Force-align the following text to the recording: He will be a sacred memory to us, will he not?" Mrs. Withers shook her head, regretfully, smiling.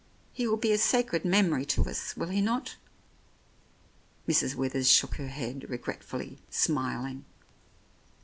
He 0.33 0.47
will 0.47 0.57
be 0.57 0.71
a 0.71 0.79
sacred 0.79 1.23
memory 1.23 1.63
to 1.65 1.87
us, 1.87 2.17
will 2.17 2.29
he 2.29 2.41
not?" 2.41 2.75
Mrs. 4.27 4.55
Withers 4.55 4.89
shook 4.89 5.17
her 5.17 5.27
head, 5.27 5.67
regretfully, 5.69 6.39
smiling. 6.49 7.23